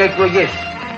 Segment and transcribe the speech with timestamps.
[0.00, 0.50] για εκλογές.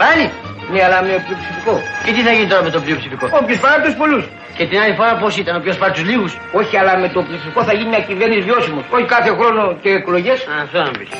[0.02, 0.24] Πάλι.
[0.72, 1.74] Ναι, αλλά με πλειοψηφικό.
[2.04, 4.24] Και τι θα γίνει τώρα με το πλειοψηφικό; Όποιος παρά τους πολλούς.
[4.56, 7.20] Και την άλλη φορά πώς ήταν, ο ποιο πάρει τους λίγους; Όχι, αλλά με το
[7.26, 8.84] πληθυσμό θα γίνει μια κυβέρνηση βιώσιμος.
[8.94, 10.38] Όχι κάθε χρόνο και εκλογές.
[10.52, 11.10] Α, αυτό να πεις.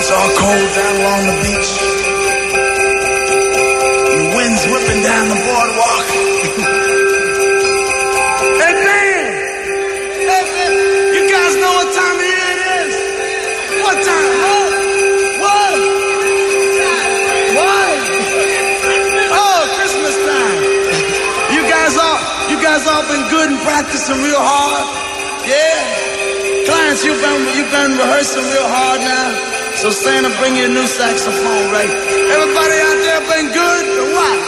[0.00, 1.70] It's all cold down along the beach.
[4.18, 6.17] The wind's whipping down the boardwalk.
[23.06, 24.86] Been good and practicing real hard?
[25.46, 26.66] Yeah?
[26.66, 29.30] Clients, you've been you've been rehearsing real hard now.
[29.78, 31.86] So Santa, bring you a new saxophone, right?
[31.86, 34.40] Everybody out there been good or what?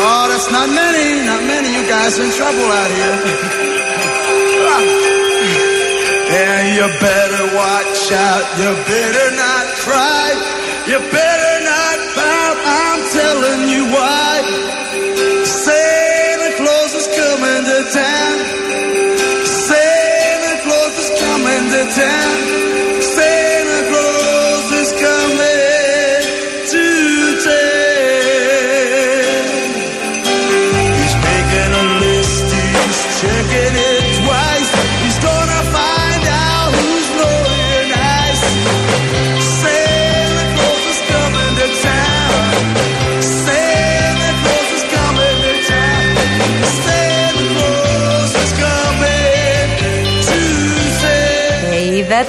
[0.00, 1.68] Oh, that's not many, not many.
[1.68, 3.20] You guys in trouble out here.
[6.32, 8.44] yeah, you better watch out.
[8.56, 10.32] You better not cry.
[10.88, 12.56] You better not pout.
[12.64, 14.29] I'm telling you why.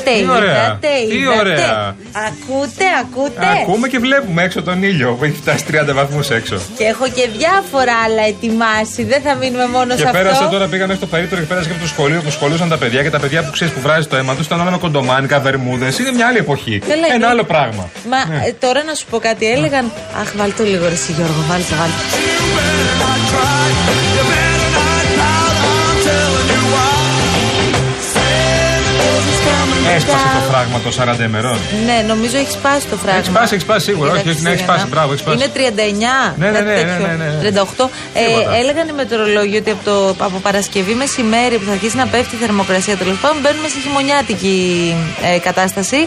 [0.10, 0.52] Τι ωραία.
[0.64, 1.40] είδατε, Τι είδατε.
[1.40, 1.96] ωραία.
[2.28, 3.48] Ακούτε, ακούτε.
[3.62, 6.58] Ακούμε και βλέπουμε έξω τον ήλιο που έχει φτάσει 30 βαθμούς έξω.
[6.78, 9.04] Και έχω και διάφορα άλλα ετοιμάσει.
[9.04, 10.48] Δεν θα μείνουμε μόνο Και σε πέρασε αυτό.
[10.54, 13.10] τώρα, πήγαμε στο περίπτωρο και πέρασε και από το σχολείο που σχολούσαν τα παιδιά και
[13.10, 16.00] τα παιδιά που ξέρεις που βράζει το αίμα τους ήταν όλα με κοντομάνικα, βερμούδες.
[16.00, 16.80] Είναι μια άλλη εποχή.
[16.80, 17.26] Καλά, Ένα είναι.
[17.26, 17.90] άλλο πράγμα.
[18.10, 19.52] Μα ε, τώρα να σου πω κάτι.
[19.52, 19.92] Έλεγαν.
[20.22, 23.61] Αχ, βάλτε το λίγο ρε εσύ, Γιώργο, βάλτε το, βάλτε.
[29.98, 31.58] Έσπασε το φράγμα των 40 ημερών.
[31.88, 33.18] Ναι, νομίζω έχεις σπάσει το φράγμα.
[33.20, 34.10] Έχεις σπάσει, έχεις σπάσει σίγουρα.
[34.12, 34.74] Για Όχι, τα όχι, ναι, έχεις Χριστούγεννα.
[34.74, 34.86] σπάσει.
[34.94, 35.38] Μπράβο, έχεις σπάσει.
[35.38, 36.36] Είναι 39.
[36.42, 37.08] Ναι, ναι, κάτι ναι, ναι, τέτοιο.
[37.08, 37.40] ναι, ναι, ναι.
[37.42, 37.90] 38.
[38.14, 38.56] Τίποτα.
[38.56, 39.96] Ε, έλεγαν οι μετεωρολόγοι ότι από, το,
[40.28, 44.56] από Παρασκευή μεσημέρι που θα αρχίσει να πέφτει η θερμοκρασία τέλος πάντων μπαίνουμε σε χειμωνιάτικη
[45.36, 46.00] ε, κατάσταση.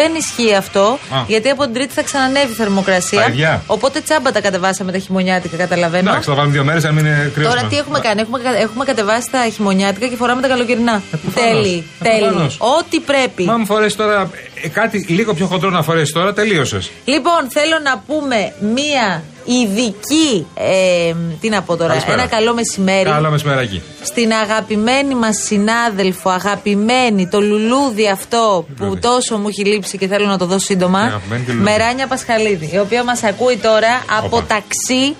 [0.00, 1.18] Δεν ισχύει αυτό, Α.
[1.26, 3.20] γιατί από την Τρίτη θα ξανανεύει η θερμοκρασία.
[3.20, 3.62] Τα ίδια.
[3.66, 6.10] Οπότε τσάμπα τα κατεβάσαμε τα χειμωνιάτικα, καταλαβαίνω.
[6.10, 7.48] Εντάξει, θα βάλουμε δύο μέρες να μην είναι κρύος.
[7.54, 11.02] Τώρα τι έχουμε κάνει, έχουμε, κα- έχουμε κατεβάσει τα χειμωνιάτικα και φοράμε τα καλοκαιρινά.
[11.10, 11.34] προφανώς.
[11.62, 12.20] Τέλει, Ε, τέλει.
[12.20, 12.56] προφανώς.
[12.58, 13.29] Ό,τι πρέπει.
[13.38, 14.30] Μα μου φορέσεις τώρα
[14.62, 16.90] ε, κάτι λίγο πιο χοντρό να φορέσεις τώρα, τελείωσες.
[17.04, 20.46] Λοιπόν, θέλω να πούμε μία ειδική.
[20.54, 22.20] Ε, τι να πω τώρα, Καλησπέρα.
[22.20, 23.10] ένα καλό μεσημέρι.
[23.10, 23.82] Καλό μεσημεράκι.
[24.02, 29.00] Στην αγαπημένη μας συνάδελφο, αγαπημένη, το λουλούδι αυτό που Λουλούδι.
[29.00, 30.98] τόσο μου έχει λείψει και θέλω να το δω Ναι, σύντομα.
[31.00, 31.70] αγαπημένη και λουλούδι.
[31.70, 34.46] Μεράνια Πασχαλίδη, η οποία μας ακούει τώρα από Όπα.
[34.46, 35.16] ταξί.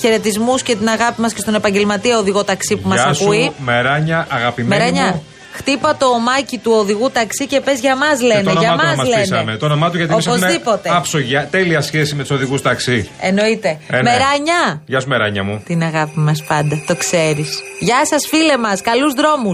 [0.00, 3.42] Χαιρετισμούς και την αγάπη μας και στον επαγγελματία οδηγό ταξί που μας Γεια ακούει.
[3.44, 5.24] σου, Μεράνια, αγαπημένη Μεράνια, μου.
[5.56, 8.42] Χτύπα το ομάκι του οδηγού ταξί και πε για μα Και λένε.
[8.42, 9.20] το για όνομά του να μα μα λένε.
[9.22, 9.56] πείσαμε.
[9.56, 10.90] Το όνομά του γιατί εμεί έχουμε Οπωσδήποτε.
[10.96, 13.10] άψογια, τέλεια σχέση με του οδηγού ταξί.
[13.20, 13.68] Εννοείται.
[13.88, 14.02] Ε, ναι.
[14.02, 14.82] Μεράνια!
[14.86, 15.62] Γεια σου, Μεράνια μου.
[15.66, 17.44] Την αγάπη μα πάντα, το ξέρει.
[17.80, 19.50] Γεια σα, φίλε μα, καλού δρόμου.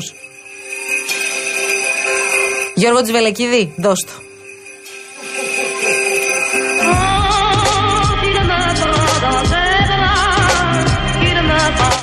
[2.74, 4.12] Γιώργο Τζιβελεκίδη, δώσ' το.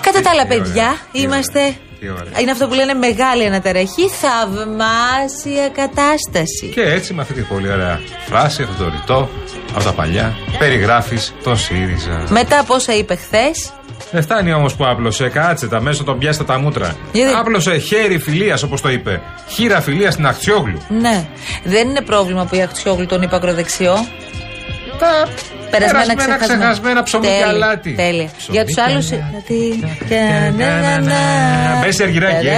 [0.02, 1.76] Κατά τα άλλα, παιδιά, είμαστε.
[2.00, 2.40] Τι ωραία.
[2.42, 6.68] Είναι αυτό που λένε μεγάλη ανατεραχή, θαυμάσια κατάσταση.
[6.74, 9.30] Και έτσι με αυτή τη πολύ ωραία φράση, αυτό το ρητό,
[9.76, 12.24] από τα παλιά, περιγράφεις τον ΣΥΡΙΖΑ.
[12.30, 13.72] Μετά από όσα είπε χθες,
[14.12, 16.96] Δεν φτάνει όμως που άπλωσε, κάτσε τα μέσα τον πιάστα τα μούτρα.
[17.12, 19.22] Γιατί; Άπλωσε χέρι φιλίας, όπως το είπε.
[19.48, 20.82] Χείρα φιλίας στην Αχτσιόγλου.
[21.02, 21.28] ναι,
[21.64, 23.96] δεν είναι πρόβλημα που η Αχτσιόγλου τον είπε ακροδεξιό.
[25.00, 25.28] Τα
[25.70, 26.60] Περασμένα περασμένα, ξεχασμένα.
[26.62, 27.92] ξεχασμένα ψωμί και Τέλεια, αλάτι.
[27.96, 28.30] Τέλεια.
[28.38, 29.12] Ψωμί Για τους και άλλους.
[29.12, 29.80] αλάτι.
[31.82, 32.52] Μπέση Αργυράκη, ε.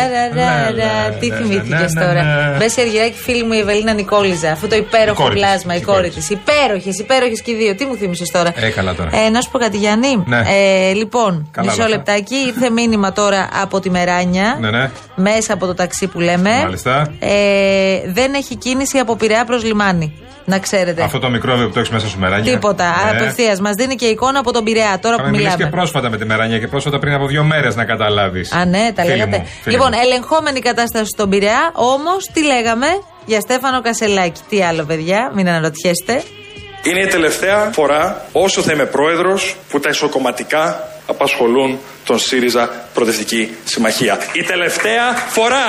[1.20, 2.24] Τι Να, θυμήθηκες να, να, τώρα.
[2.24, 2.58] να.
[2.58, 4.52] Μπέση Αργυράκη, φίλη μου η Ευελίνα Νικόλιζα.
[4.52, 6.30] Αυτό το υπέροχο κόρη της, πλάσμα, η η κόρη κόρη της.
[6.30, 7.76] Υπέροχες, υπέροχες και οι δύο.
[7.76, 9.10] Τι μου θύμισες τώρα; Ε, καλά τώρα.
[9.26, 10.24] Ε, να σου πω κάτι, Γιάννη.
[10.26, 10.38] Ναι.
[10.38, 12.14] Ε, λοιπόν, Καλά μισό όλα αυτά.
[12.14, 12.36] λεπτάκι.
[12.36, 14.58] Ήρθε μήνυμα τώρα από τη Μεράνια.
[14.60, 14.90] Ναι, ναι.
[15.16, 16.50] Μέσα από το ταξί που λέμε.
[16.64, 17.12] Μάλιστα.
[17.20, 17.30] Ε,
[18.14, 20.14] δεν έχει κίνηση από Πειραιά προς λιμάνι.
[20.46, 21.04] Να ξέρετε.
[21.04, 22.52] Αυτό το μικρόβιο που το έχεις μέσα σου μεράνια.
[22.54, 22.86] Τίποτα.
[23.04, 23.10] Ναι.
[23.20, 23.60] Απευθείας.
[23.60, 25.64] Μας δίνει και εικόνα από τον Πειραιά τώρα που Είχαμε μιλήσει μιλάμε.
[25.64, 28.52] και πρόσφατα με τη Μεράνια και πρόσφατα πριν από δύο μέρες να καταλάβεις.
[28.52, 29.46] Α, ναι, τα λέγατε.
[29.66, 32.88] λοιπόν, ελεγχόμενη κατάσταση στον Πειραιά, όμως τι λέγαμε
[33.26, 34.42] για Στέφανο Κασελάκη.
[34.50, 36.24] Τι άλλο, παιδιά, μην αναρωτιέστε.
[36.84, 43.50] Είναι η τελευταία φορά όσο θα είμαι πρόεδρος που τα ισοκομματικά απασχολούν τον ΣΥΡΙΖΑ Προοδευτική
[43.66, 44.18] Συμμαχία.
[44.34, 45.66] Η τελευταία φορά!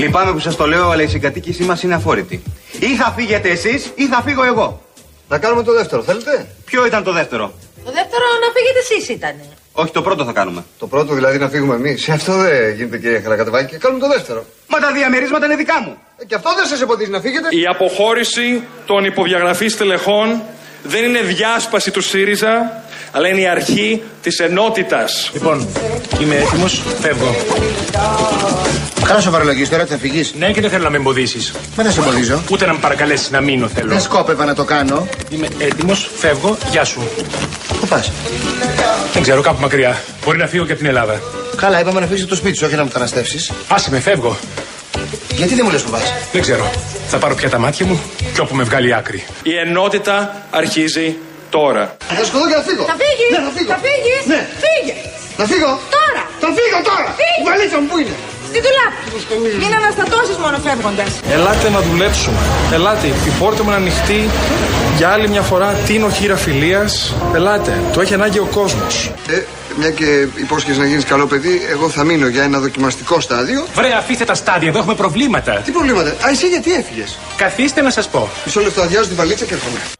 [0.00, 2.42] Λυπάμαι που σας το λέω, αλλά η συγκατοίκησή μας είναι αφόρητη.
[2.78, 4.82] Ή θα φύγετε εσείς, ή θα φύγω εγώ.
[5.28, 7.52] Να κάνουμε το δεύτερο, θέλετε; Ποιο ήταν το δεύτερο;
[7.84, 9.34] Το δεύτερο να φύγετε εσείς ήταν.
[9.72, 10.64] Όχι, το πρώτο θα κάνουμε.
[10.78, 12.02] Το πρώτο δηλαδή να φύγουμε εμείς.
[12.02, 13.76] Σε αυτό δεν γίνεται κύριε Χαρακατεβάκη.
[13.76, 14.44] Κάνουμε το δεύτερο.
[14.68, 15.96] Μα τα διαμερίσματα είναι δικά μου.
[16.16, 17.48] Ε, και αυτό δεν σας εμποδίζει να φύγετε.
[17.50, 20.42] Η αποχώρηση των υποδιαγραφής τελεχών
[20.82, 22.82] δεν είναι διάσπαση του ΣΥΡΙΖΑ,
[23.12, 25.30] αλλά είναι η αρχή της ενότητας.
[25.32, 25.68] Λοιπόν,
[26.20, 27.34] είμαι έτοιμος, φεύγω.
[29.04, 30.30] Καλά σοβαρολογεί τώρα, θα φυγεί.
[30.38, 31.52] Ναι, και δεν θέλω να με εμποδίσεις.
[31.76, 32.42] Μα δεν σε εμποδίζω.
[32.50, 33.88] Ούτε να με παρακαλέσεις να μείνω θέλω.
[33.88, 35.06] Δεν σκόπευα να το κάνω.
[35.30, 37.00] Είμαι έτοιμος, φεύγω, γεια σου.
[37.80, 38.12] Πού πας;
[39.12, 40.02] Δεν ξέρω, κάπου μακριά.
[40.24, 41.20] Μπορεί να φύγω και από την Ελλάδα.
[41.56, 43.52] Καλά, είπαμε να φύγεις το σπίτι σου, όχι να μεταναστεύσεις.
[43.68, 44.36] Άσε με, φεύγω.
[45.36, 46.70] Γιατί δεν μου λες που πας; Δεν ξέρω.
[47.08, 48.00] Θα πάρω πια τα μάτια μου
[48.34, 49.24] και όπου με βγάλει άκρη.
[49.42, 51.16] Η ενότητα αρχίζει
[51.58, 51.84] τώρα.
[52.18, 52.84] Θα σκοτώ και να φύγω.
[52.92, 53.30] Θα φύγεις!
[53.34, 53.70] Ναι, θα φύγω.
[53.74, 54.22] Θα φύγεις!
[54.32, 54.40] Ναι.
[54.64, 54.94] Φύγε!
[55.40, 55.70] Να φύγω.
[55.96, 56.22] Τώρα!
[56.42, 57.08] Θα φύγω τώρα.
[57.20, 57.38] Φύγε.
[57.42, 58.16] Η βαλίτσα μου πού είναι;
[58.50, 58.98] Στη δουλάπη!
[59.62, 61.10] Μην αναστατώσεις μόνο φεύγοντας.
[61.36, 62.40] Ελάτε να δουλέψουμε.
[62.76, 64.20] Ελάτε, η πόρτα μου είναι ανοιχτή
[64.96, 65.68] για άλλη μια φορά.
[65.86, 67.14] Τίνω χείρα φιλίας.
[67.34, 69.10] Ελάτε, το έχει ανάγκη ο κόσμος.
[69.28, 69.42] Ε,
[69.76, 73.66] μια και υπόσχεσαι να γίνεις καλό παιδί, εγώ θα μείνω για ένα δοκιμαστικό στάδιο.
[73.74, 75.52] Βρε, αφήστε τα στάδια, εδώ έχουμε προβλήματα.
[75.64, 78.28] Τι προβλήματα; Α, εσύ γιατί έφυγες; Καθίστε να σας πω.
[78.44, 79.99] Μισό λεπτό, αδειάζω τη βαλίτσα και έρχομαι.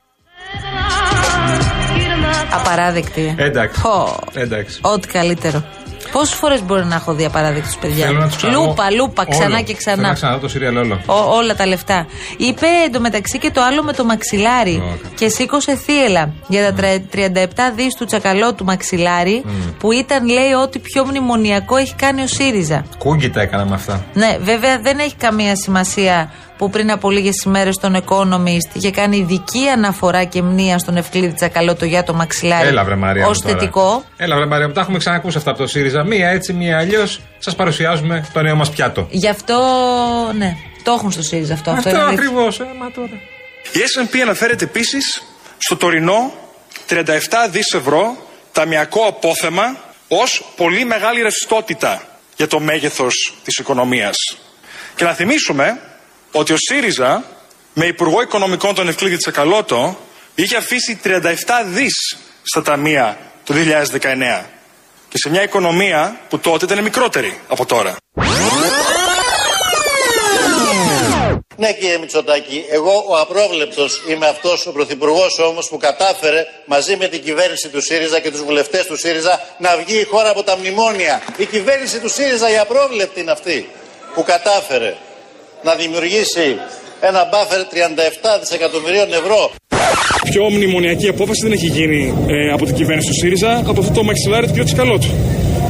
[2.53, 3.35] Απαράδεκτη.
[3.39, 3.81] Εντάξει.
[3.81, 4.17] Πω.
[4.33, 4.79] Εντάξει.
[4.83, 5.65] Ό,τι καλύτερο.
[6.13, 9.39] Πόσες φορές μπορεί να έχω δει απαράδεκτους παιδιά; Θέλω να τους ξαναδώ Λούπα, λούπα, όλο.
[9.39, 10.13] ξανά και Θέλω να ξανά.
[10.13, 11.01] ξαναδώ το σύριαλ όλο.
[11.07, 12.07] Ό, όλα τα λεφτά.
[12.37, 14.75] Είπε εντωμεταξύ και το άλλο με το μαξιλάρι.
[14.77, 19.45] Ω, και σήκωσε θύελα για τα τρα- 37 δις του τσακαλώ του μαξιλάρι,
[19.79, 22.85] που ήταν, λέει, ό,τι πιο μνημονιακό έχει κάνει ο ΣΥΡΙΖΑ.
[22.99, 24.05] Κούγκι τα έκανα με αυτά.
[24.15, 29.17] Ναι, βέβαια δεν έχει καμία σημασία που πριν από λίγες ημέρες στον Economist είχε κάνει
[29.17, 32.67] ειδική αναφορά και μνήμα στον Ευκλήδη Τσακαλώτο για το μαξιλάρι.
[32.69, 33.27] Έλα βρε Μαρία.
[33.27, 33.55] Ω μου τώρα.
[33.59, 34.05] θετικό.
[34.17, 36.05] Έλα βρε Μαρία, μου, τα έχουμε ξανακούσει αυτά από το ΣΥΡΙΖΑ.
[36.05, 37.21] Μία έτσι, μία αλλιώς.
[37.39, 39.07] Σας παρουσιάζουμε το νέο μας πιάτο.
[39.11, 39.59] Γι' αυτό,
[40.37, 41.71] ναι, το έχουν στο ΣΥΡΙΖΑ αυτό.
[41.71, 42.25] Αυτό, Αυτό είναι αλήθεια.
[42.29, 42.61] ακριβώς.
[42.61, 43.11] Ε, μα τώρα.
[43.73, 43.79] Η
[44.15, 45.23] S&P αναφέρεται επίσης
[45.59, 46.33] στο τωρινό
[46.89, 46.95] 37
[47.51, 48.17] δις ευρώ
[48.53, 49.77] ταμιακό απόθεμα
[50.09, 52.03] ως πολύ μεγάλη ρευστότητα
[52.37, 54.17] για το μέγεθος της οικονομίας.
[54.95, 55.81] Και να θυμίσουμε
[56.33, 57.25] ότι ο ΣΥΡΙΖΑ
[57.75, 59.99] με Υπουργό Οικονομικών τον Ευκλήδη Τσακαλώτο
[60.35, 61.09] είχε αφήσει 37
[61.67, 64.45] δις στα ταμεία το 2019
[65.09, 67.97] και σε μια οικονομία που τότε ήταν μικρότερη από τώρα.
[71.57, 77.09] Ναι κύριε Μητσοτάκη, εγώ ο απρόβλεπτος είμαι αυτός ο πρωθυπουργός όμως που κατάφερε μαζί με
[77.09, 80.57] την κυβέρνηση του ΣΥΡΙΖΑ και τους βουλευτές του ΣΥΡΙΖΑ να βγει η χώρα από τα
[80.57, 81.23] μνημόνια.
[81.37, 83.71] Η κυβέρνηση του ΣΥΡΙΖΑ η απρόβλεπτη είναι αυτή
[84.15, 84.95] που κατάφερε
[85.63, 86.47] να δημιουργήσει
[87.01, 87.65] ένα μπάφερ 37
[88.41, 89.51] δισεκατομμυρίων ευρώ.
[90.31, 94.03] Πιο μνημονιακή απόφαση δεν έχει γίνει ε, από την κυβέρνηση του ΣΥΡΙΖΑ από αυτό το
[94.03, 94.65] μαξιλάρι του κ.
[94.65, 95.09] Τσικαλώτου.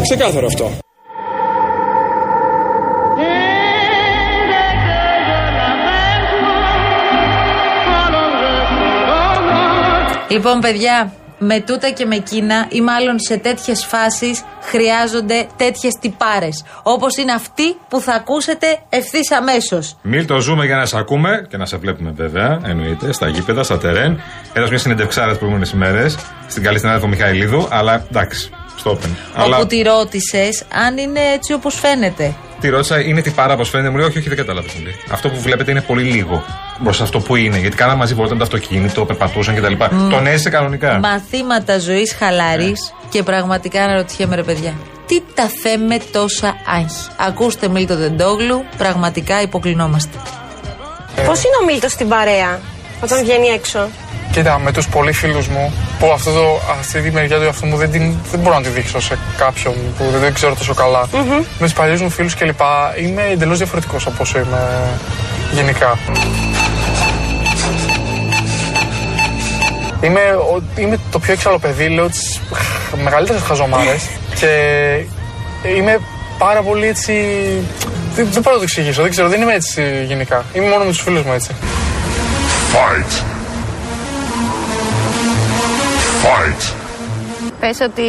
[0.02, 0.72] Ξεκάθαρο αυτό.
[10.30, 16.64] Λοιπόν, παιδιά, με τούτα και με εκείνα ή μάλλον σε τέτοιες φάσεις χρειάζονται τέτοιες τυπάρες.
[16.82, 19.96] Όπως είναι αυτή που θα ακούσετε ευθύς αμέσως.
[20.02, 23.62] Μιλ το ζούμε για να σε ακούμε και να σε βλέπουμε βέβαια, εννοείται, στα γήπεδα,
[23.62, 24.20] στα τερέν.
[24.52, 26.16] Έδωσε μια συνεντευξάρα τι προηγούμενες ημέρες
[26.46, 29.08] στην καλή συνάδελφο Μιχαηλίδου, αλλά εντάξει, στο open.
[29.34, 32.34] Αλλά Όπου τη ρώτησες αν είναι έτσι όπως φαίνεται.
[32.60, 34.72] τη ρώτησα, είναι τι πάρα πώ φαίνεται, μου λέει, Όχι, όχι, δεν κατάλαβες.
[34.74, 34.94] Μου λέει.
[35.10, 36.44] Αυτό που βλέπετε είναι πολύ λίγο
[36.80, 37.58] μπροστά σε αυτό που είναι.
[37.58, 39.72] Γιατί κάναμε μαζί βόλτα με το αυτοκίνητο, περπατούσαν κτλ.
[40.10, 40.98] Τον έζησε κανονικά.
[40.98, 43.08] Μαθήματα ζωής χαλάρης Ναι.
[43.08, 44.74] και πραγματικά αναρωτιέμαι ρε παιδιά.
[45.06, 47.06] Τι τα θέμε τόσα άγχη.
[47.28, 50.16] Ακούστε Μίλτο Τεντόγλου, πραγματικά υποκλεινόμαστε.
[51.26, 52.60] Πώς είναι ο Μίλτος στην παρέα
[53.02, 53.88] όταν βγαίνει έξω;
[54.32, 57.76] Κοίτα, με τους πολλοί φίλους μου, που αυτό το, αυτή τη μεριά του εαυτού μου
[57.76, 61.08] δεν, την, δεν μπορώ να τη δείξω σε κάποιον που δεν, δεν ξέρω τόσο καλά.
[61.58, 62.60] Με τους παλιούς μου φίλους κλπ.
[63.02, 64.78] είμαι εντελώς διαφορετικός από όσο είμαι
[65.52, 65.98] γενικά.
[70.02, 72.40] Είμαι, ο- είμαι το πιο έξαλλο παιδί, λέω τις
[73.02, 74.02] μεγαλύτερες χαζομάρες
[74.38, 74.48] και
[75.76, 75.98] είμαι
[76.38, 77.12] πάρα πολύ έτσι.
[78.14, 80.44] Δεν, δεν μπορώ να το εξηγήσω, δεν ξέρω, δεν είμαι έτσι γενικά.
[80.52, 81.50] Είμαι μόνο με τους φίλους μου έτσι.
[82.72, 83.22] Fight.
[86.24, 86.72] Fight.
[87.60, 88.02] Πες ότι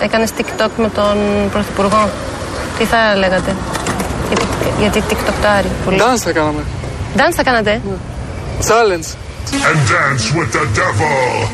[0.00, 1.16] έκανες TikTok με τον
[1.52, 2.10] Πρωθυπουργό.
[2.78, 3.56] Τι θα λέγατε;
[4.32, 4.46] Γιατί,
[4.80, 5.98] γιατί TikToktάρει πολύ.
[6.00, 6.62] Dance θα κάναμε.
[7.16, 7.80] Dance θα κάνατε;
[8.68, 9.08] Challenge.
[9.68, 11.48] And dance with the devil.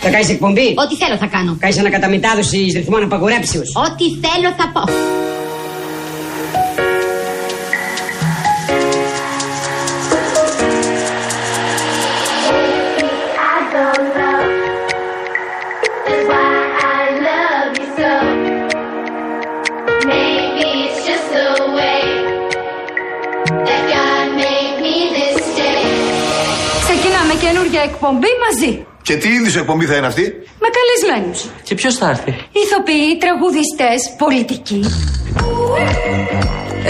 [0.00, 1.56] Θα κάνεις εκπομπή; Ό,τι θέλω θα κάνω.
[1.60, 3.60] Κάνεις ανακαταμετάδοση ρυθμών απαγορέψεω.
[3.60, 4.92] Ό,τι θέλω θα πω.
[27.40, 28.86] Καινούργια εκπομπή μαζί.
[29.02, 30.22] Και τι είδους εκπομπή θα είναι αυτή;
[30.62, 31.44] Με καλεσμένους.
[31.62, 34.80] Και ποιος θα έρθει; Ηθοποιοί, τραγουδιστές, πολιτικοί.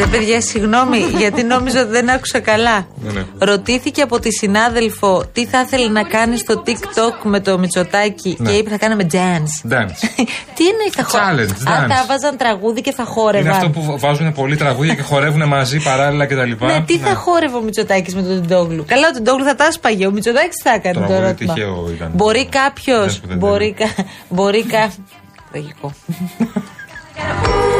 [0.00, 2.86] Ε, παιδιά, συγγνώμη, γιατί νόμιζα ότι δεν άκουσα καλά.
[3.12, 8.36] Ναι, Ρωτήθηκε από τη συνάδελφο τι θα ήθελε να κάνει στο TikTok με το Μητσοτάκι
[8.38, 8.50] Ναι.
[8.50, 9.72] και είπε θα κάναμε dance.
[9.72, 9.98] Dance.
[10.56, 11.36] τι εννοεί θα χόρευαν.
[11.56, 11.88] Challenge, Αν dance.
[11.94, 13.46] θα βάζαν τραγούδι και θα χόρευαν.
[13.46, 16.64] Είναι αυτό που βάζουν πολλοί τραγούδια και χορεύουν μαζί παράλληλα κτλ.
[16.66, 18.84] Ναι, τι θα χόρευε ο Μητσοτάκης με τον Τεντόγλου.
[18.88, 20.06] Καλά, ο Τεντόγλου θα τα σπαγε.
[20.06, 21.54] Ο Μητσοτάκης θα έκανε το Τραγούδι ερώτημα.
[21.54, 22.10] τυχαίο ήταν.
[22.14, 23.00] Μπορεί κάποιος.
[23.04, 24.92] Δεν σου δεν Μπορεί, κα, μπορεί κα...
[25.50, 25.92] Τραγικό.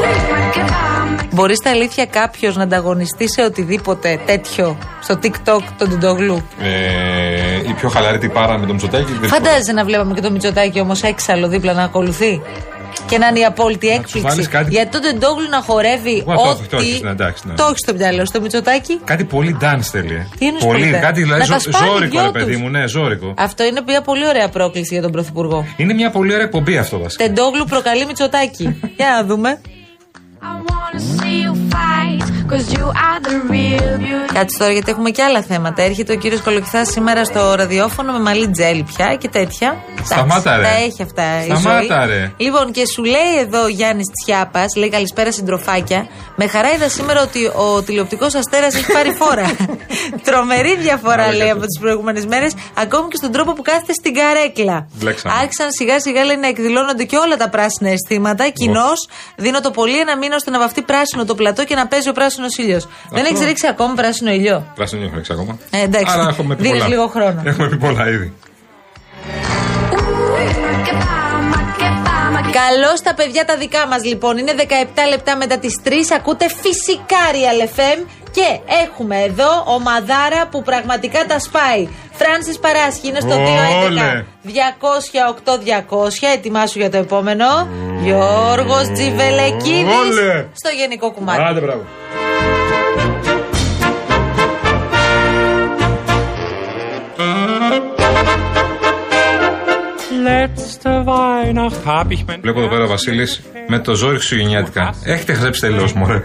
[1.38, 6.42] Μπορείς στα αλήθεια κάποιος να ανταγωνιστεί σε οτιδήποτε τέτοιο στο TikTok τον Τεντόγλου.
[6.62, 9.12] Ε, η πιο χαλαρή τυπάρα με τον Μητσοτάκη.
[9.20, 12.40] δεν Φαντάζεσαι να βλέπαμε και το Μητσοτάκι όμως έξαλλο δίπλα να ακολουθεί;
[13.06, 16.40] Και να είναι η απόλυτη βάλεις έκπληξη; κάτι- Γιατί τον Τεντόγλου να χορεύει Ουα, το
[16.42, 16.50] ό,τι.
[16.50, 17.54] έχεις, το έχεις, ναι, εντάξει, ναι.
[17.54, 18.24] Το έχεις στο μυαλό.
[18.26, 20.14] Στο Μητσοτάκι Κάτι πολύ dance θέλει.
[20.14, 20.26] ε.
[20.38, 21.00] Τι εννοείς πολύ, πολύ dance?
[21.00, 22.60] κάτι δηλαδή Να τα ζω- σπάνε οι ζώρικο, δυο ρε παιδί τους.
[22.60, 23.34] μου, ναι, ζώρικο.
[23.36, 25.64] Αυτό είναι μια πολύ ωραία πρόκληση για τον Πρωθυπουργό.
[25.76, 27.24] Είναι μια πολύ ωραία εκπομπή αυτό βασικά.
[27.24, 28.80] Τεντόγλου προκαλεί Μητσοτάκι.
[28.96, 29.60] Για να δούμε.
[34.32, 35.82] Κάτσε τώρα γιατί έχουμε και άλλα θέματα.
[35.82, 39.76] Έρχεται ο κύριος Κολοκυθάς σήμερα στο ραδιόφωνο με μαλλί τζέλι πια και τέτοια.
[40.04, 40.78] Σταμάτα, Εντάξει, ρε.
[40.78, 42.16] Τα έχει αυτά η Σταμάτα, ζωή.
[42.16, 42.32] ρε.
[42.36, 46.06] Λοιπόν, και σου λέει εδώ ο Γιάννης Τσιάπας, λέει καλησπέρα συντροφάκια.
[46.36, 49.46] Με χαρά είδα σήμερα ότι ο τηλεοπτικός αστέρας έχει πάρει φόρα.
[50.26, 53.92] Τρομερή διαφορά, Άρα, λέει, για από τις προηγούμενες μέρες, ακόμη και στον τρόπο που κάθεται
[53.92, 54.88] στην καρέκλα.
[54.94, 55.34] Μπλέξαμε.
[55.40, 58.48] Άρχισαν σιγά σιγά λέει, να εκδηλώνονται και όλα τα πράσινα αισθήματα.
[58.48, 58.90] Κοινώ
[59.36, 62.12] δίνω το πολύ ένα μήνα ώστε να βαφτεί πράσινο το πλατό και να παίζει ο
[62.12, 62.88] πράσινος ήλιος.
[63.10, 64.72] Δεν έχει ρίξει ακόμη πράσινο ήλιο.
[64.74, 65.58] Πράσινο έχω ρίξει ακόμα.
[65.70, 66.14] Ε, εντάξει.
[66.18, 66.88] Άρα έχουμε πει Δίνεις πολλά.
[66.94, 67.42] λίγο χρόνο.
[67.44, 68.32] Έχουμε πει πολλά ήδη.
[72.52, 74.38] Καλώς τα παιδιά τα δικά μας λοιπόν.
[74.38, 74.62] Είναι 17
[75.08, 75.90] λεπτά μετά τις 3.
[76.16, 78.06] Ακούτε φυσικά Real FM.
[78.30, 81.88] Και έχουμε εδώ ομαδάρα που πραγματικά τα σπάει.
[82.18, 84.24] Φράνσις Παράσχη είναι στο 211 Όλε.
[85.44, 86.28] 208 200.
[86.34, 87.68] Ετοιμάσου για το επόμενο.
[88.02, 89.94] Γιώργος Τζιβελεκίδης.
[90.02, 90.46] Όλε.
[90.52, 91.42] Στο γενικό κουμάτι.
[91.42, 91.84] Άντε, μπράβο.
[102.40, 104.94] Βλέπω εδώ πέρα ο Βασίλης με το ζόρι χριστουγεννιάτικα.
[105.04, 106.22] Έχετε χαζέψει τελείως, μωρέ.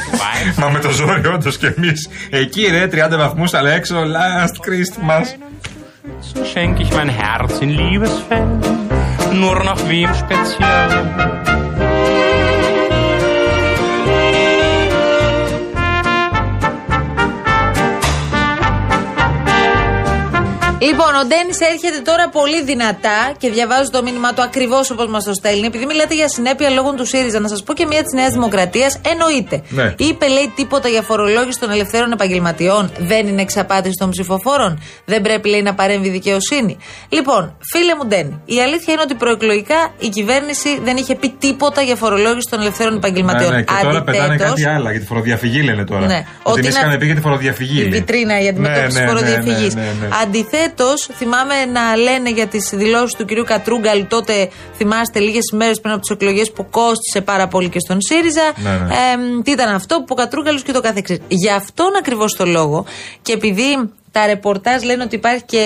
[0.60, 2.08] Μα με το ζόρι, όντως και εμείς.
[2.30, 5.26] Εκεί ρε, 30 βαθμούς, αλλά έξω, last Christmas.
[6.34, 8.62] So schenk ich mein Herz in Liebesfeld,
[9.42, 11.55] nur nach wem speziell.
[20.88, 25.24] Λοιπόν, ο Ντένις έρχεται τώρα πολύ δυνατά και διαβάζω το μήνυμά του ακριβώς όπως μας
[25.24, 25.66] το στέλνει.
[25.66, 28.98] Επειδή μιλάτε για συνέπεια λόγω του ΣΥΡΙΖΑ, να σας πω και μία της Νέας Δημοκρατίας.
[29.12, 29.62] Εννοείται.
[29.68, 29.94] Ναι.
[29.98, 32.92] Είπε, λέει, τίποτα για φορολόγηση των ελευθέρων επαγγελματιών.
[32.98, 34.82] Δεν είναι εξαπάτηση των ψηφοφόρων.
[35.04, 36.76] Δεν πρέπει, λέει, να παρέμβει η δικαιοσύνη.
[37.08, 41.80] Λοιπόν, φίλε μου Ντένι, η αλήθεια είναι ότι προεκλογικά η κυβέρνηση δεν είχε πει τίποτα
[41.82, 43.50] για φορολόγηση των ελευθέρων επαγγελματιών.
[43.50, 46.06] Ναι, ναι, και τώρα πετάνε Αντιθέτως, κάτι άλλα για τη φοροδιαφυγή, λένε τώρα.
[46.06, 46.24] Ναι.
[46.42, 47.78] Ότι Ότι εμεί να- είχαμε πει για τη φοροδιαφυγή.
[47.78, 47.90] η λέει.
[47.90, 49.74] βιτρίνα η αντιμετώπιση Ναι, ναι, φοροδιαφυγής.
[49.74, 49.82] ναι,
[50.78, 50.94] ναι, ναι, ναι.
[50.94, 55.92] Αντιθέτω, θυμάμαι να λένε για τις δηλώσεις του κυρίου Κατρούγκαλ τότε, θυμάστε, λίγες ημέρες πριν
[55.92, 58.52] από τις εκλογές που κόστησε πάρα πολύ και στον ΣΥΡΙΖΑ.
[58.56, 58.94] Ναι, ναι.
[58.94, 61.18] Ε, τι ήταν αυτό που ο Κατρούγκαλος και το καθεξής.
[61.28, 62.84] Γι' αυτόν ακριβώς το λόγο
[63.22, 65.62] και επειδή τα ρεπορτάζ λένε ότι υπάρχει και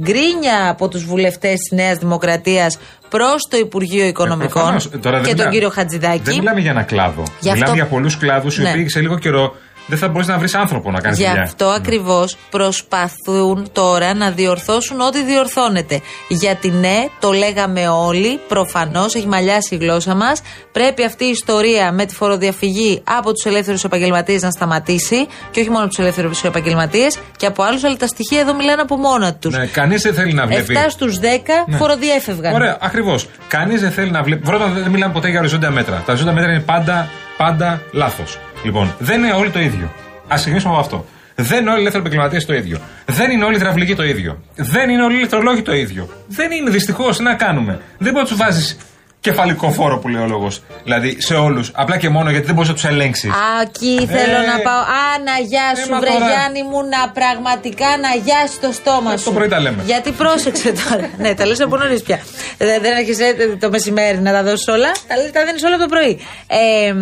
[0.00, 4.84] γκρίνια από τους βουλευτές της Νέας Δημοκρατίας προς το Υπουργείο Οικονομικών Προφανώς.
[4.86, 6.20] Ε, τώρα δεν και τον μιλά- κύριο Χατζηδάκη.
[6.22, 7.22] Δεν μιλάμε για ένα κλάδο.
[7.22, 8.70] Γι' μιλάμε αυτό- για πολλούς κλάδους οι Ναι.
[8.70, 9.54] οποίοι σε λίγο καιρό
[9.86, 11.42] δεν θα μπορείς να βρεις άνθρωπο να κάνεις Γι' δουλειά.
[11.42, 16.00] αυτό ακριβώς προσπαθούν τώρα να διορθώσουν ό,τι διορθώνεται.
[16.28, 20.42] Γιατί ναι, το λέγαμε όλοι, προφανώς έχει μαλλιάσει η γλώσσα μας.
[20.72, 25.26] Πρέπει αυτή η ιστορία με τη φοροδιαφυγή από τους ελεύθερους επαγγελματίες να σταματήσει.
[25.50, 28.80] Και όχι μόνο από τους ελεύθερους επαγγελματίες και από άλλους, αλλά τα στοιχεία εδώ μιλάνε
[28.82, 29.56] από μόνα τους.
[29.56, 30.74] Ναι, Κανείς δεν θέλει να βλέπει.
[30.74, 31.76] 7 στους 10 Ναι.
[31.76, 32.54] φοροδιέφευγαν.
[32.54, 33.28] Ωραία, ακριβώς.
[33.48, 34.44] Κανείς δεν θέλει να βλέπει.
[34.44, 35.96] Πρώτα δεν μιλάμε ποτέ για οριζόντια μέτρα.
[35.96, 38.38] Τα οριζόντια μέτρα είναι πάντα, πάντα λάθος.
[38.64, 39.92] Λοιπόν, δεν είναι όλοι το ίδιο.
[40.28, 41.04] Α ξεκινήσουμε από αυτό.
[41.34, 42.80] Δεν είναι όλοι οι ελεύθεροι επαγγελματίες το ίδιο.
[43.06, 44.40] Δεν είναι όλοι οι υδραυλικοί το ίδιο.
[44.54, 46.08] Δεν είναι όλοι οι ηλεκτρολόγοι το ίδιο.
[46.26, 47.16] Δεν είναι δυστυχώς.
[47.16, 47.80] Τι να κάνουμε.
[47.98, 48.76] Δεν μπορεί να τους βάζεις
[49.20, 50.62] κεφαλικό φόρο που λέει ο λόγος.
[50.84, 51.70] Δηλαδή σε όλους.
[51.74, 53.30] Απλά και μόνο γιατί δεν μπορείς να τους ελέγξεις.
[53.30, 54.80] Α, εκεί θέλω Ε, να πάω.
[54.80, 56.26] Α, να γεια σου, μα βρε τώρα.
[56.28, 59.24] Γιάννη μου, να πραγματικά να γιάσει το στόμα σου.
[59.24, 59.82] το πρωί τα λέμε.
[59.86, 61.08] Γιατί πρόσεξε τώρα.
[61.22, 62.18] ναι, τα λες από νωρίς πια.
[62.58, 64.90] Δεν, δεν έρχεσαι το μεσημέρι να τα δώσεις όλα.
[65.08, 66.12] Τα, λες- τα δίνεις όλα από το πρωί.
[66.46, 66.94] Ε,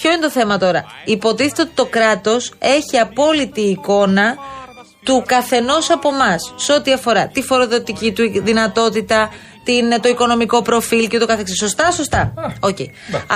[0.00, 4.36] ποιο είναι το θέμα τώρα; Υποτίθεται ότι το κράτος έχει απόλυτη εικόνα
[5.04, 9.30] του καθενός από εμάς σε ό,τι αφορά τη φοροδοτική του δυνατότητα,
[9.64, 11.58] την, το οικονομικό προφίλ και το καθεξής.
[11.58, 12.76] Σωστά, σωστά; Οκ.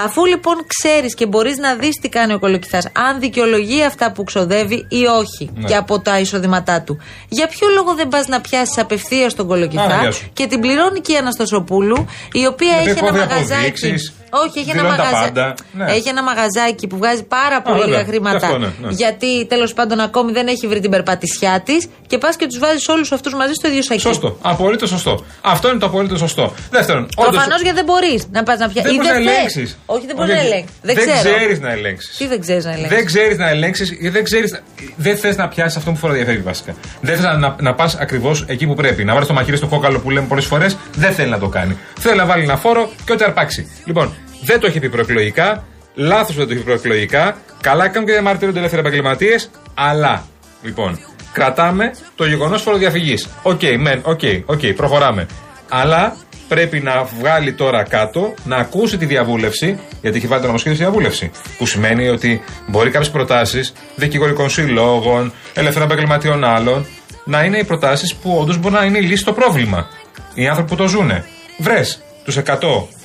[0.04, 4.25] Αφού λοιπόν ξέρεις και μπορείς να δεις τι κάνει ο Κολοκυθάς, αν δικαιολογεί αυτά που
[4.25, 5.68] ξοδεύει ή όχι Ναι.
[5.68, 9.49] και από τα εισοδήματά του, για ποιο λόγο δεν πας να πιάσεις απευθείας τον Α,
[9.49, 10.30] κολοκυθά γεια σου.
[10.33, 13.94] και την πληρώνει και η Αναστασοπούλου, η οποία Γιατί έχει ένα κόβει μαγαζάκι.
[14.35, 15.25] Αποδείξεις, Όχι, έχει ένα, δηλώνει τα μαγαζα...
[15.25, 15.55] πάντα.
[15.73, 15.85] Ναι.
[15.97, 17.99] έχει ένα μαγαζάκι που βγάζει πάρα πολύ βέβαια.
[17.99, 18.38] λίγα χρήματα.
[18.38, 18.88] Και αυτό, ναι, ναι.
[18.91, 22.88] Γιατί τέλος πάντων ακόμη δεν έχει βρει την περπατησιά της και πας και τους βάζεις
[22.88, 24.00] όλους αυτούς μαζί στο ίδιο σακί.
[24.00, 24.38] Σωστό.
[24.43, 25.25] Απολύτως σωστό.
[25.41, 26.55] Αυτό είναι το απολύτως σωστό.
[26.71, 28.91] Δεύτερον, όντως, Προφανώς γιατί δεν μπορείς να πας να πιάσεις.
[28.91, 29.79] δεν μπορείς να ελέγξεις.
[29.87, 30.76] Όχι, δεν μπορείς να ελέγξεις.
[30.83, 31.19] Δεν, ξέρω.
[31.19, 32.17] ξέρεις να ελέγξεις.
[32.17, 34.62] Τι δεν ξέρεις να ελέγξεις; Δεν ξέρεις να ελέγξεις γιατί δεν ξέρεις.
[34.97, 36.75] Δεν θες να πιάσεις αυτό που φοροδιαφεύγει βασικά.
[37.00, 39.05] Δεν θες να, να, να πας ακριβώς εκεί που πρέπει.
[39.05, 40.76] Να βάλεις το μαχαίρι στο κόκαλο που λέμε πολλές φορές.
[40.95, 41.79] Δεν θέλει να το κάνει.
[41.99, 43.71] Θέλει να βάλει ένα φόρο και ό,τι αρπάξει.
[43.85, 44.14] Λοιπόν,
[44.45, 45.65] δεν το έχει πει προεκλογικά.
[45.95, 47.37] Λάθος που δεν το έχει πει προεκλογικά.
[47.61, 49.51] Καλά κάνουν και διαμαρτύρονται ελεύθεροι επαγγελματίες.
[49.75, 50.25] Αλλά,
[50.63, 50.99] λοιπόν,
[51.33, 53.29] κρατάμε το γεγονός φοροδιαφυγής.
[53.43, 55.27] Οκ, μεν, OK, OK, προχωράμε.
[55.69, 56.17] Αλλά
[56.49, 60.85] πρέπει να βγάλει τώρα κάτω, να ακούσει τη διαβούλευση, γιατί έχει βάλει το νομοσχέδιο στη
[60.85, 61.31] διαβούλευση.
[61.59, 66.87] Που σημαίνει ότι μπορεί κάποιες προτάσεις δικηγορικών συλλόγων, ελεύθερων επαγγελματιών άλλων,
[67.25, 69.89] να είναι οι προτάσεις που όντως μπορεί να είναι η λύση στο πρόβλημα.
[70.35, 71.25] Οι άνθρωποι που το ζουνε.
[71.59, 72.43] Βρες τους 100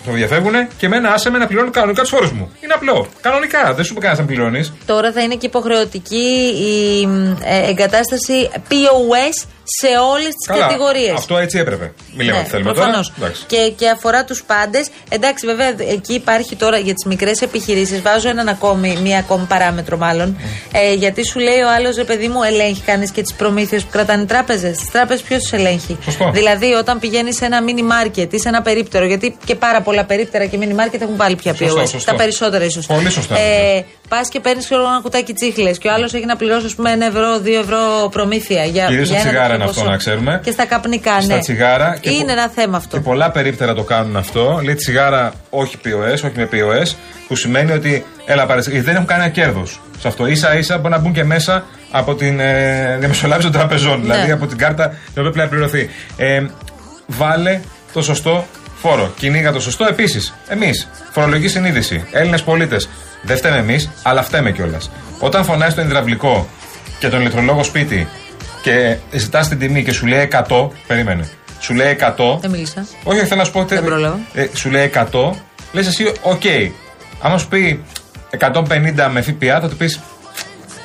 [0.05, 2.51] που διαφεύγουν και εμένα άσε με να πληρώνω κανονικά τους φόρους μου.
[2.63, 3.07] Είναι απλό.
[3.21, 3.73] Κανονικά.
[3.73, 4.73] Δεν σου είπε κανένας να πληρώνεις.
[4.85, 7.01] Τώρα θα είναι και υποχρεωτική η
[7.43, 9.47] ε, εγκατάσταση POS
[9.79, 11.13] σε όλες τις κατηγορίες.
[11.15, 11.91] Αυτό έτσι έπρεπε.
[12.15, 13.07] Μην λέμε Ναι, τι θέλουμε προφανώς.
[13.07, 13.27] τώρα.
[13.27, 13.43] Εντάξει.
[13.47, 14.87] Και, και αφορά τους πάντες.
[15.09, 18.01] Εντάξει, βέβαια, εκεί υπάρχει τώρα για τις μικρές επιχειρήσεις.
[18.01, 20.37] Βάζω έναν ακόμη, μία ακόμη παράμετρο, μάλλον.
[20.71, 23.89] Ε, γιατί σου λέει ο άλλος, ρε παιδί μου, ελέγχει κανείς και τις προμήθειες που
[23.91, 24.77] κρατάνε οι τράπεζες.
[24.77, 26.29] Τις τράπεζες ποιος τις ελέγχει; Σωστό.
[26.33, 30.05] Δηλαδή, όταν πηγαίνεις σε ένα mini market ή σε ένα περίπτερο, γιατί και πάρα πολλά
[30.05, 31.87] περίπτερα και mini market έχουν πάλι πια Σωστό, POS.
[31.89, 32.11] σωστό.
[32.11, 32.85] Τα περισσότερα ίσως.
[32.85, 33.37] Πολύ σωστά.
[33.39, 36.91] Ε, Πας και παίρνεις ένα κουτάκι τσίχλες και ο άλλος έχει να πληρώσει, ας πούμε,
[36.91, 38.63] ένα ευρώ, δύο ευρώ προμήθεια.
[38.63, 39.91] Για, Κυρίως για στα ένα τσιγάρα τέτοιο είναι αυτό, ποσό.
[39.91, 40.39] να ξέρουμε.
[40.43, 41.39] Και στα καπνικά, Στα ναι.
[41.41, 42.97] τσιγάρα και Είναι πο- ένα θέμα αυτό.
[42.97, 44.59] Και πολλά περίπτερα το κάνουν αυτό.
[44.63, 46.95] Λέει τσιγάρα όχι POS, όχι με POS,
[47.27, 50.25] που σημαίνει ότι έλα πάρε, γιατί δεν έχουν κανένα κέρδος σε αυτό.
[50.35, 54.13] σα ίσα μπορεί να μπουν και μέσα από την ε, διαμεσολάβηση των τραπεζών, Ναι.
[54.13, 55.89] δηλαδή από την κάρτα την οποία πρέπει να πληρωθεί.
[56.17, 56.45] Ε,
[57.07, 57.59] βάλε
[57.93, 58.45] το σωστό
[58.81, 59.13] φόρο.
[59.19, 59.85] Κυνήγα το σωστό.
[59.89, 62.89] Επίσης, εμείς, φορολογική συνείδηση, Έλληνες πολίτες,
[63.21, 64.91] δεν φταίμε εμείς, αλλά φταίμε κιόλας.
[65.19, 66.47] Όταν φωνάζει τον υδραυλικό
[66.99, 68.07] και τον ηλεκτρολόγο σπίτι
[68.61, 71.29] και ζητάς την τιμή και σου λέει 100, περίμενε.
[71.59, 72.39] Σου λέει 100.
[72.41, 72.87] Δεν μίλησα.
[73.03, 73.75] Όχι, θέλω να σου πω ότι.
[74.33, 75.29] Ε, σου λέει 100,
[75.71, 76.41] λες εσύ, οκ.
[77.21, 77.83] Άμα σου πει
[78.39, 79.99] 150 με ΦΠΑ, θα του πεις.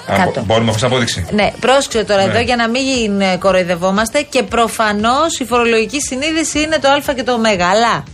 [0.06, 0.42] Κάτω.
[0.44, 1.26] Μπορούμε χωρίς απόδειξη.
[1.30, 2.30] Ναι, πρόσεξε τώρα Ναι.
[2.30, 7.22] εδώ για να μην ε, κοροϊδευόμαστε και προφανώς η φορολογική συνείδηση είναι το Α και
[7.22, 7.36] το Ω.
[7.70, 8.04] Αλλά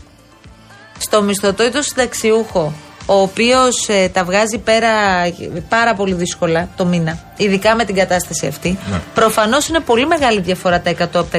[0.98, 2.72] στο μισθωτό ή το συνταξιούχο,
[3.12, 4.88] ο οποίος τα βγάζει πέρα
[5.24, 5.32] ε,
[5.68, 9.00] πάρα πολύ δύσκολα το μήνα, ειδικά με την κατάσταση αυτή, Ναι.
[9.14, 11.38] προφανώς είναι πολύ μεγάλη διαφορά τα 100 από τα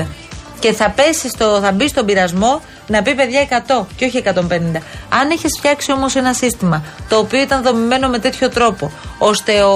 [0.00, 0.06] 150.
[0.58, 4.32] Και θα πέσει στο, θα μπει στον πειρασμό να πει παιδιά 100 και όχι 150.
[5.08, 9.74] Αν έχεις φτιάξει όμως ένα σύστημα το οποίο ήταν δομημένο με τέτοιο τρόπο, ώστε ο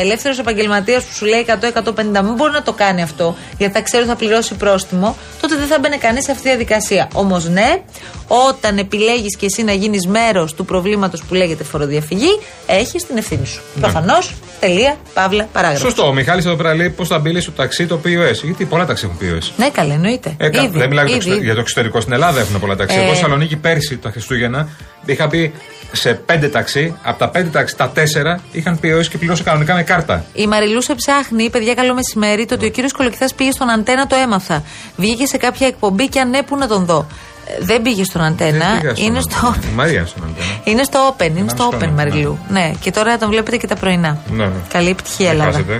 [0.00, 4.02] ελεύθερος επαγγελματίας που σου λέει 100-150 μην μπορεί να το κάνει αυτό, γιατί θα ξέρει
[4.02, 7.08] ότι θα πληρώσει πρόστιμο, τότε δεν θα μπαίνει κανείς σε αυτή τη διαδικασία.
[7.12, 7.82] Όμως ναι,
[8.26, 13.46] όταν επιλέγεις και εσύ να γίνεις μέρος του προβλήματος που λέγεται φοροδιαφυγή, έχεις την ευθύνη
[13.46, 13.60] σου.
[13.74, 13.80] Ναι.
[13.82, 14.34] Προφανώς.
[14.60, 15.82] Τελεία, παύλα, παράγραφος.
[15.88, 16.06] Σωστό.
[16.08, 18.42] Ο Μιχάλης εδώ πέρα λέει πώς θα μπει στο ταξί το POS.
[18.44, 19.50] Γιατί πολλά ταξί έχουν POS.
[19.56, 20.34] Ναι, καλά, εννοείται.
[20.36, 21.44] Ε, κα- Ήδη, δεν μιλάω για το, ήδη, εξωτε- ήδη.
[21.44, 22.00] για το εξωτερικό.
[22.00, 22.96] Στην Ελλάδα έχουν πολλά ταξί.
[22.96, 22.98] Ε.
[22.98, 24.68] Εγώ στη Θεσσαλονίκη πέρσι τα Χριστούγεννα
[25.06, 25.52] είχα μπει
[25.92, 26.96] σε πέντε ταξί.
[27.02, 30.24] Από τα πέντε ταξί, τα τέσσερα είχαν POS και πληρώσα κανονικά με κάρτα.
[30.32, 34.16] Η Μαριλούσα ψάχνει, παιδιά, καλό μεσημέρι, το ότι ο κύριος Κολοκυθάς πήγε στον Αντένα, το
[34.16, 34.62] έμαθα.
[34.96, 37.06] Βγήκε σε κάποια εκπομπή και αν ναι, πού να τον δω.
[37.46, 39.66] Ε, Δεν πήγε στον Αντένα, Δεν πήγα στον είναι στο, Αντένα.
[39.70, 40.60] Η Μαρία στον Αντένα.
[40.64, 41.26] είναι στο Open.
[41.30, 42.38] Είναι Να στο στο Open, ναι, Μαριλού.
[42.48, 42.72] Ναι.
[42.80, 44.18] και τώρα τον βλέπετε και τα πρωινά.
[44.30, 44.50] Ναι, ναι.
[44.72, 45.58] Καλή επιτυχία, Μην Ελλάδα.
[45.58, 45.78] χάσετε.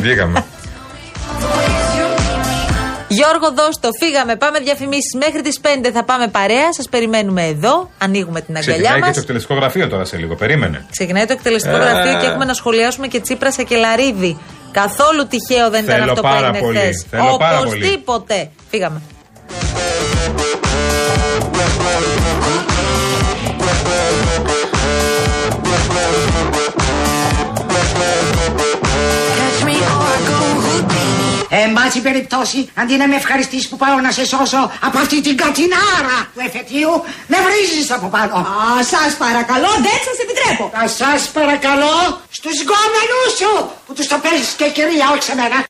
[0.00, 0.44] Βγήκαμε.
[3.22, 4.36] Γιώργο, δώστο, φύγαμε.
[4.36, 5.14] Πάμε διαφημίσεις.
[5.24, 6.72] Μέχρι τις 5 θα πάμε παρέα.
[6.72, 7.90] Σας περιμένουμε εδώ.
[7.98, 9.06] Ανοίγουμε την αγκαλιά Ξεκινάει μα.
[9.06, 10.34] και το εκτελεστικό γραφείο τώρα σε λίγο.
[10.34, 10.86] Περίμενε.
[10.90, 11.78] Ξεκινάει το εκτελεστικό Ε.
[11.78, 14.38] γραφείο και έχουμε να σχολιάσουμε και Τσίπρας σε Κελαρίδη.
[14.72, 16.78] Καθόλου τυχαίο δεν ήταν Θέλω αυτό που πάρα έγινε πολύ.
[16.78, 17.06] χθες.
[17.10, 17.68] Θέλω πάρα πολύ.
[17.70, 18.50] Οπωσδήποτε.
[18.70, 19.00] Φύγαμε.
[31.72, 35.36] Εν πάση περιπτώσει, αντί να με ευχαριστήσει που πάω να σε σώσω από αυτή την
[35.42, 36.94] κατινάρα του εφετείου,
[37.32, 38.34] με βρίζεις από πάνω.
[38.34, 40.64] Α, σας παρακαλώ, δεν σας επιτρέπω.
[40.80, 41.96] Α, σας παρακαλώ,
[42.38, 43.52] στους γκόμενους σου,
[43.86, 45.58] που τους το παίζεις και κυρία, όχι σε μένα.